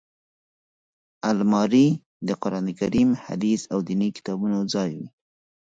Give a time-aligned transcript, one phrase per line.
[1.31, 1.87] الماري
[2.27, 5.07] د قران کریم، حدیث او ديني کتابونو ځای وي